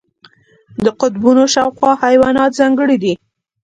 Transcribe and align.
د 0.83 0.85
قطبونو 1.01 1.43
شاوخوا 1.53 1.91
حیوانات 2.03 2.51
ځانګړي 2.59 2.97
دي. 3.03 3.13